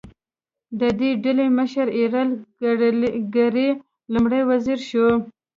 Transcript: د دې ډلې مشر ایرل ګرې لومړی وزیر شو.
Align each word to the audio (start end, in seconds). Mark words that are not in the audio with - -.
د 0.79 0.81
دې 0.99 1.09
ډلې 1.23 1.45
مشر 1.57 1.87
ایرل 2.61 3.09
ګرې 3.35 3.69
لومړی 4.13 4.41
وزیر 4.49 4.79
شو. 4.89 5.07